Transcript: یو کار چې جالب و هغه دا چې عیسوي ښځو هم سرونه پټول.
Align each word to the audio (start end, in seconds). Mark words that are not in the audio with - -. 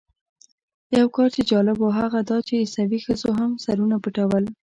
یو 0.97 1.07
کار 1.15 1.27
چې 1.35 1.41
جالب 1.51 1.77
و 1.81 1.95
هغه 1.99 2.19
دا 2.29 2.37
چې 2.47 2.53
عیسوي 2.63 2.99
ښځو 3.05 3.29
هم 3.39 3.51
سرونه 3.63 3.95
پټول. 4.03 4.43